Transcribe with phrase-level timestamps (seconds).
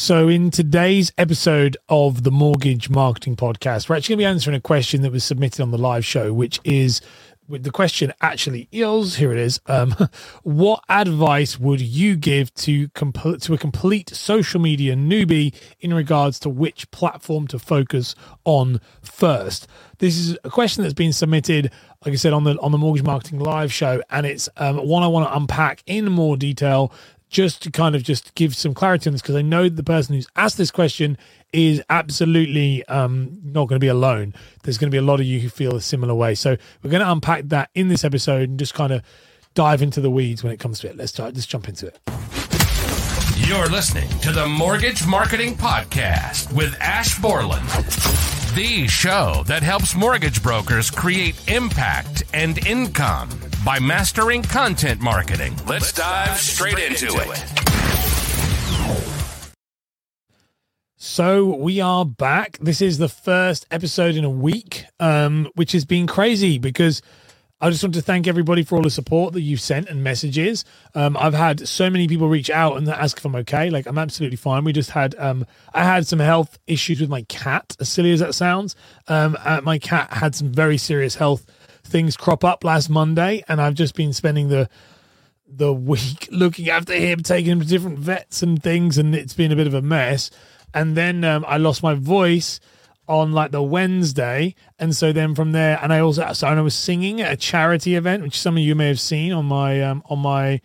[0.00, 4.56] So, in today's episode of the Mortgage Marketing Podcast, we're actually going to be answering
[4.56, 7.00] a question that was submitted on the live show, which is
[7.48, 9.60] the question actually is here it is.
[9.66, 9.96] Um,
[10.44, 16.38] what advice would you give to complete to a complete social media newbie in regards
[16.40, 19.66] to which platform to focus on first?
[19.98, 21.72] This is a question that's been submitted,
[22.04, 25.02] like I said, on the on the Mortgage Marketing Live show, and it's um, one
[25.02, 26.92] I want to unpack in more detail
[27.28, 30.14] just to kind of just give some clarity on this because I know the person
[30.14, 31.18] who's asked this question
[31.52, 34.34] is absolutely um, not going to be alone.
[34.62, 36.34] There's going to be a lot of you who feel a similar way.
[36.34, 39.02] So we're going to unpack that in this episode and just kind of
[39.54, 40.96] dive into the weeds when it comes to it.
[40.96, 41.34] Let's start.
[41.34, 41.98] Let's jump into it.
[43.36, 47.66] You're listening to the Mortgage Marketing Podcast with Ash Borland,
[48.54, 53.30] the show that helps mortgage brokers create impact and income
[53.64, 55.54] by mastering content marketing.
[55.66, 57.44] Let's dive straight into it.
[60.96, 62.58] So we are back.
[62.60, 67.02] This is the first episode in a week, um, which has been crazy because
[67.60, 70.64] I just want to thank everybody for all the support that you've sent and messages.
[70.94, 73.68] Um, I've had so many people reach out and ask if I'm okay.
[73.68, 74.62] Like I'm absolutely fine.
[74.62, 75.44] We just had um,
[75.74, 78.76] I had some health issues with my cat, as silly as that sounds.
[79.08, 81.46] Um, uh, my cat had some very serious health
[81.88, 84.68] things crop up last Monday, and I've just been spending the
[85.46, 89.52] the week looking after him, taking him to different vets and things, and it's been
[89.52, 90.30] a bit of a mess.
[90.74, 92.60] And then um, I lost my voice
[93.08, 96.74] on like the Wednesday, and so then from there, and I also so I was
[96.74, 100.02] singing at a charity event, which some of you may have seen on my um,
[100.06, 100.60] on my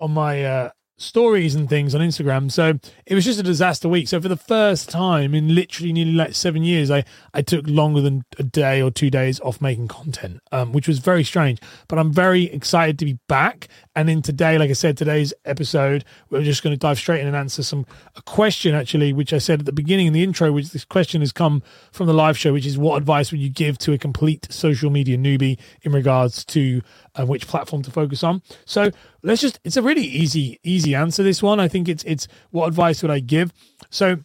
[0.00, 2.50] on my uh, stories and things on Instagram.
[2.50, 4.08] So it was just a disaster week.
[4.08, 8.00] So for the first time in literally nearly like seven years, I, I took longer
[8.00, 11.60] than a day or two days off making content, um, which was very strange.
[11.88, 13.68] But I'm very excited to be back.
[13.96, 17.26] And in today, like I said, today's episode, we're just going to dive straight in
[17.26, 17.86] and answer some
[18.16, 21.20] a question actually, which I said at the beginning in the intro, which this question
[21.22, 23.98] has come from the live show, which is what advice would you give to a
[23.98, 26.82] complete social media newbie in regards to
[27.14, 28.42] uh, which platform to focus on?
[28.64, 28.90] So
[29.22, 31.60] let's just it's a really easy easy answer this one.
[31.60, 33.52] I think it's it's what advice would i give?
[33.90, 34.18] So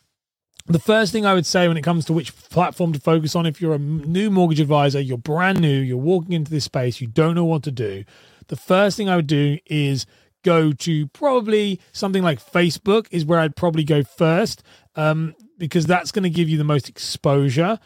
[0.66, 3.48] the first thing i would say when it comes to which platform to focus on
[3.48, 7.08] if you're a new mortgage advisor you're brand new you're walking into this space you
[7.08, 8.04] don't know what to do
[8.50, 10.06] the first thing i would do is
[10.44, 14.62] go to probably something like facebook is where i'd probably go first
[14.96, 17.80] um, because that's going to give you the most exposure.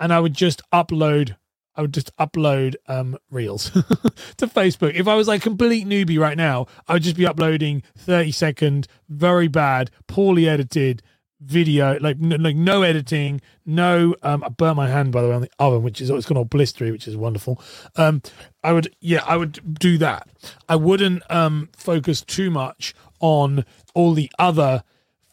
[0.00, 1.36] And i would just upload
[1.78, 3.70] I would just upload um, reels
[4.36, 4.94] to Facebook.
[4.94, 8.88] If I was like complete newbie right now, I would just be uploading 30 second,
[9.08, 11.02] very bad, poorly edited
[11.40, 14.16] video, like n- like no editing, no.
[14.24, 16.36] Um, I burnt my hand by the way on the oven, which is it's gone
[16.36, 17.62] all blistery, which is wonderful.
[17.94, 18.22] Um,
[18.64, 20.28] I would yeah, I would do that.
[20.68, 24.82] I wouldn't um focus too much on all the other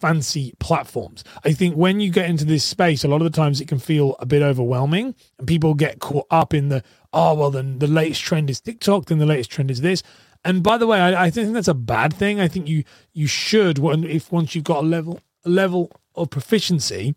[0.05, 1.23] fancy platforms.
[1.43, 3.79] I think when you get into this space, a lot of the times it can
[3.79, 7.87] feel a bit overwhelming, and people get caught up in the oh well, then the
[7.87, 10.03] latest trend is TikTok, then the latest trend is this.
[10.45, 12.39] And by the way, I, I think that's a bad thing.
[12.39, 12.83] I think you
[13.13, 17.15] you should when if once you've got a level a level of proficiency,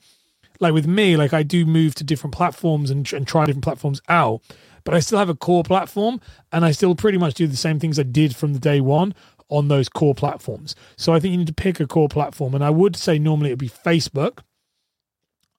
[0.61, 4.01] like with me, like I do move to different platforms and, and try different platforms
[4.09, 4.41] out
[4.85, 6.21] but I still have a core platform
[6.53, 9.15] and I still pretty much do the same things I did from the day one
[9.49, 10.75] on those core platforms.
[10.97, 13.51] So I think you need to pick a core platform, and I would say normally
[13.51, 14.41] it'd be Facebook.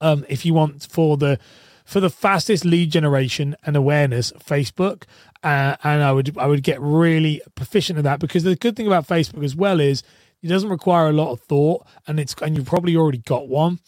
[0.02, 1.40] Um, if you want for the
[1.86, 5.04] for the fastest lead generation and awareness, Facebook,
[5.44, 8.88] uh, and I would I would get really proficient at that because the good thing
[8.88, 10.04] about Facebook as well is
[10.42, 13.80] it doesn't require a lot of thought, and it's and you've probably already got one.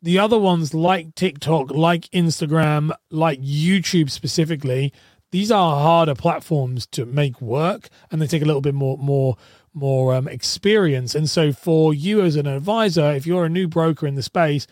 [0.00, 4.92] The other ones like TikTok, like Instagram, like YouTube specifically,
[5.30, 9.36] these are harder platforms to make work and they take a little bit more more
[9.74, 11.14] more um, experience.
[11.14, 14.66] And so for you as an advisor if you're a new broker in the space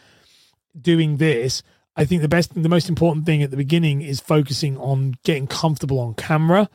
[0.79, 1.63] doing this
[1.97, 5.47] i think the best the most important thing at the beginning is focusing on getting
[5.47, 6.69] comfortable on camera.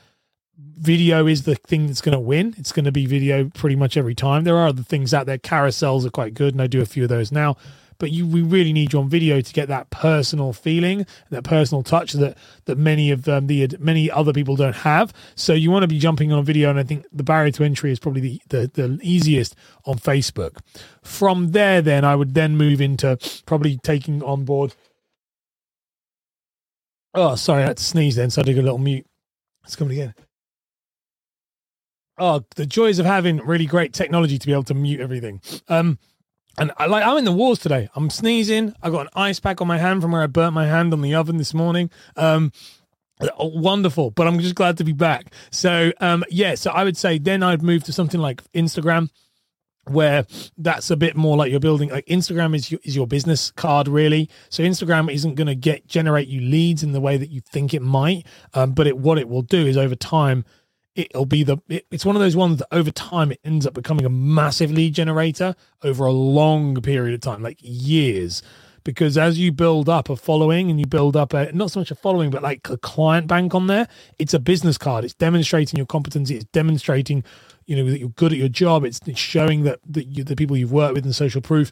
[0.58, 2.56] Video is the thing that's going to win.
[2.58, 4.44] It's going to be video pretty much every time.
[4.44, 5.38] There are other things out there.
[5.38, 7.56] Carousels are quite good and i do a few of those now
[8.02, 11.84] but you we really need you on video to get that personal feeling, that personal
[11.84, 15.14] touch that that many of um, the many other people don't have.
[15.36, 17.92] So you want to be jumping on video, and I think the barrier to entry
[17.92, 19.56] is probably the, the the easiest
[19.86, 20.58] on Facebook.
[21.04, 24.74] From there, then I would then move into probably taking on board.
[27.14, 29.06] Oh, sorry, I had to sneeze then, so I did a little mute.
[29.64, 30.16] It's coming again.
[32.18, 35.40] Oh, the joys of having really great technology to be able to mute everything.
[35.68, 36.00] Um,
[36.58, 37.90] and I like I'm in the wars today.
[37.96, 38.74] I'm sneezing.
[38.82, 41.02] I got an ice pack on my hand from where I burnt my hand on
[41.02, 41.90] the oven this morning.
[42.16, 42.52] Um,
[43.40, 45.34] wonderful, but I'm just glad to be back.
[45.52, 49.10] So um, yeah, so I would say then I'd move to something like Instagram
[49.86, 50.26] where
[50.58, 53.88] that's a bit more like you're building like Instagram is your, is your business card
[53.88, 54.30] really.
[54.50, 57.74] So Instagram isn't going to get generate you leads in the way that you think
[57.74, 60.46] it might, um, but it what it will do is over time
[60.96, 63.74] it'll be the it, it's one of those ones that over time it ends up
[63.74, 68.42] becoming a massive lead generator over a long period of time, like years.
[68.84, 71.92] Because as you build up a following and you build up a not so much
[71.92, 75.06] a following, but like a client bank on there, it's a business card.
[75.06, 76.36] It's demonstrating your competency.
[76.36, 77.24] It's demonstrating
[77.68, 78.84] you know that you're good at your job.
[78.84, 81.72] It's, it's showing that that you, the people you've worked with and social proof.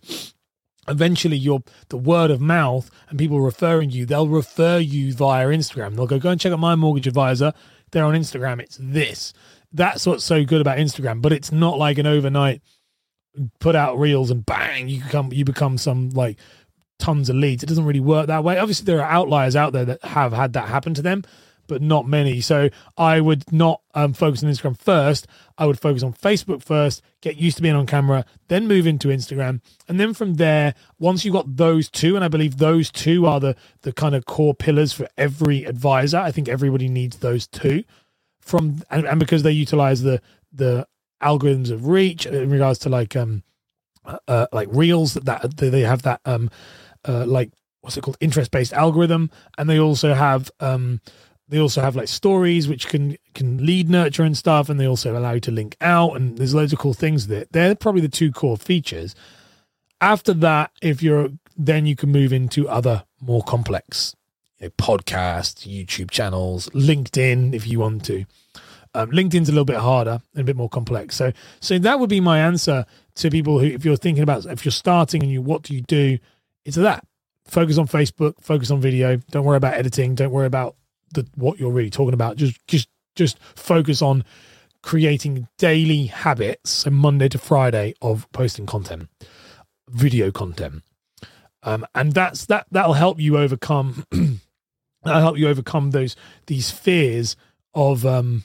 [0.88, 5.96] Eventually, your the word of mouth and people referring you, they'll refer you via Instagram.
[5.96, 7.54] They'll go go and check out my mortgage advisor.
[7.92, 8.62] They're on Instagram.
[8.62, 9.34] It's this.
[9.72, 11.22] That's what's so good about Instagram.
[11.22, 12.62] But it's not like an overnight
[13.60, 16.38] put out reels and bang you become you become some like
[16.98, 17.64] tons of leads.
[17.64, 18.58] It doesn't really work that way.
[18.58, 21.24] Obviously, there are outliers out there that have had that happen to them
[21.70, 22.42] but not many.
[22.42, 25.28] So I would not um, focus on Instagram first.
[25.58, 29.08] I would focus on Facebook first, get used to being on camera, then move into
[29.08, 29.62] Instagram.
[29.88, 33.40] And then from there, once you've got those two, and I believe those two are
[33.40, 37.86] the, the kind of core pillars for every advisor, I think everybody needs those two.
[38.42, 40.22] From and, and because they utilize the
[40.52, 40.88] the
[41.22, 43.44] algorithms of reach in regards to like um
[44.06, 46.50] uh, uh like reels that, that they have that um
[47.08, 47.52] uh like
[47.82, 51.00] what's it called interest based algorithm and they also have um
[51.50, 55.18] they also have like stories which can can lead nurture and stuff and they also
[55.18, 57.46] allow you to link out and there's loads of cool things there.
[57.52, 59.16] They're probably the two core features.
[60.00, 64.16] After that if you're then you can move into other more complex
[64.60, 68.26] you know, podcasts youtube channels linkedin if you want to.
[68.96, 71.16] Um, linkedin's a little bit harder and a bit more complex.
[71.16, 72.86] So so that would be my answer
[73.16, 75.82] to people who if you're thinking about if you're starting and you what do you
[75.82, 76.20] do?
[76.66, 77.06] It's that.
[77.46, 79.18] Focus on facebook focus on video.
[79.32, 80.14] Don't worry about editing.
[80.16, 80.76] Don't worry about
[81.14, 82.38] the what you're really talking about.
[82.38, 84.24] Just just just focus on
[84.82, 89.10] creating daily habits, so Monday to Friday of posting content,
[89.90, 90.84] video content,
[91.64, 94.06] um, and that's that that'll help you overcome.
[95.04, 96.16] that'll help you overcome those
[96.48, 97.36] these fears
[97.74, 98.44] of um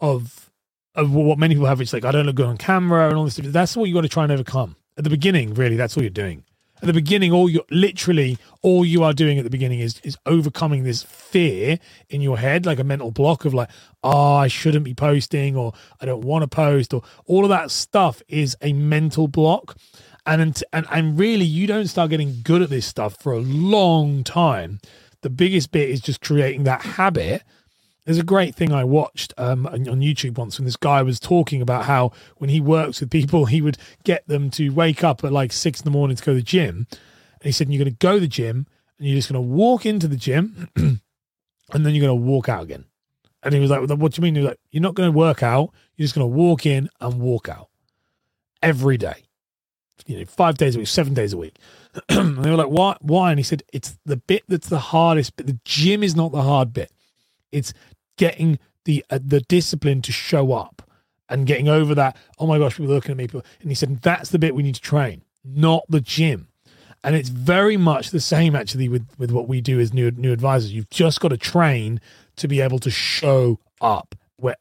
[0.00, 0.50] of
[0.94, 1.80] of what many people have.
[1.80, 3.36] It's like I don't look good on camera and all this.
[3.36, 5.54] That's what you got to try and overcome at the beginning.
[5.54, 6.44] Really, that's all you're doing
[6.76, 10.16] at the beginning all you literally all you are doing at the beginning is is
[10.26, 11.78] overcoming this fear
[12.08, 13.70] in your head like a mental block of like
[14.04, 17.70] oh i shouldn't be posting or i don't want to post or all of that
[17.70, 19.76] stuff is a mental block.
[20.24, 24.24] And and and really you don't start getting good at this stuff for a long
[24.24, 24.80] time.
[25.22, 27.42] The biggest bit is just creating that habit
[28.06, 31.60] there's a great thing I watched um, on YouTube once when this guy was talking
[31.60, 35.32] about how when he works with people, he would get them to wake up at
[35.32, 36.86] like six in the morning to go to the gym.
[36.88, 38.68] And he said, You're going to go to the gym
[38.98, 41.00] and you're just going to walk into the gym and
[41.72, 42.84] then you're going to walk out again.
[43.42, 44.36] And he was like, What do you mean?
[44.36, 45.72] He was like, You're not going to work out.
[45.96, 47.70] You're just going to walk in and walk out
[48.62, 49.24] every day.
[50.06, 51.56] You know, five days a week, seven days a week.
[52.08, 52.96] and they were like, Why?
[53.00, 53.30] Why?
[53.30, 56.42] And he said, It's the bit that's the hardest but The gym is not the
[56.42, 56.92] hard bit.
[57.50, 57.72] It's
[58.16, 60.82] getting the uh, the discipline to show up
[61.28, 62.16] and getting over that.
[62.38, 63.40] Oh my gosh, people looking at me.
[63.60, 66.48] And he said that's the bit we need to train, not the gym.
[67.04, 70.32] And it's very much the same actually with with what we do as new new
[70.32, 70.72] advisors.
[70.72, 72.00] You've just got to train
[72.36, 74.14] to be able to show up.
[74.36, 74.56] Where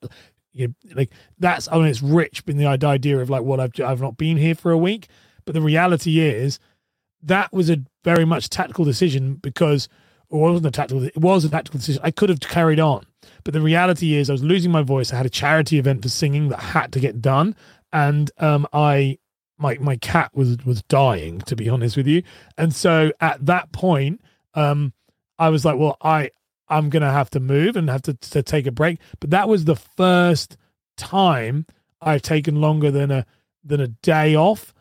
[0.54, 3.80] you know, like that's I mean it's rich in the idea of like what I've
[3.80, 5.08] I've not been here for a week,
[5.46, 6.60] but the reality is
[7.24, 9.90] that was a very much tactical decision because
[10.32, 12.02] it wasn't a tactical it was a tactical decision.
[12.04, 13.06] I could have carried on
[13.46, 15.14] but the reality is, I was losing my voice.
[15.14, 17.56] I had a charity event for singing that had to get done,
[17.94, 19.20] and um, I
[19.58, 21.40] my my cat was was dying.
[21.42, 22.24] To be honest with you,
[22.58, 24.22] and so at that point,
[24.56, 24.94] um,
[25.38, 26.32] I was like, well, I
[26.68, 29.00] I'm gonna have to move and have to to take a break.
[29.20, 30.58] But that was the first
[30.98, 31.68] time
[32.02, 33.26] I've taken longer than a
[33.64, 34.74] than a day off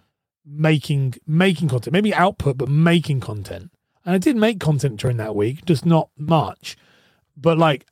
[0.46, 3.70] making making content, maybe output, but making content.
[4.04, 6.76] And I did make content during that week, just not much.
[7.36, 7.86] But like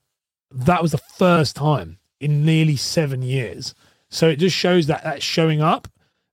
[0.51, 3.75] that was the first time in nearly seven years.
[4.11, 5.89] So it just shows that that showing up.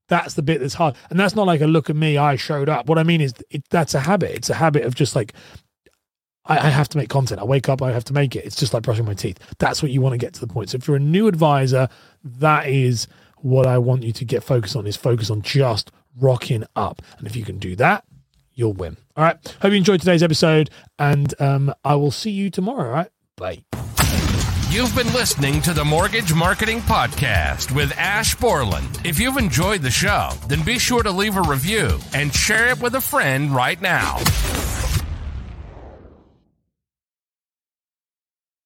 [0.09, 2.17] That's the bit that's hard, and that's not like a look at me.
[2.17, 2.89] I showed up.
[2.89, 4.31] What I mean is, it, that's a habit.
[4.31, 5.33] It's a habit of just like
[6.45, 7.39] I, I have to make content.
[7.39, 8.43] I wake up, I have to make it.
[8.43, 9.37] It's just like brushing my teeth.
[9.59, 10.71] That's what you want to get to the point.
[10.71, 11.87] So if you're a new advisor,
[12.23, 13.07] that is
[13.37, 14.87] what I want you to get focused on.
[14.87, 18.03] Is focus on just rocking up, and if you can do that,
[18.59, 18.97] you'll win.
[19.15, 19.57] All right.
[19.61, 22.89] Hope you enjoyed today's episode, and um, I will see you tomorrow.
[22.89, 23.09] All right.
[23.37, 23.63] Bye.
[24.69, 29.01] You've been listening to the Mortgage Marketing Podcast with Ash Borland.
[29.03, 32.79] If you've enjoyed the show, then be sure to leave a review and share it
[32.79, 34.17] with a friend right now.